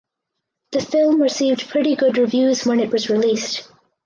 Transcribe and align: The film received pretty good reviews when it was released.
The 0.71 0.79
film 0.81 1.21
received 1.21 1.69
pretty 1.69 1.95
good 1.95 2.17
reviews 2.17 2.65
when 2.65 2.79
it 2.79 2.89
was 2.91 3.11
released. 3.11 3.69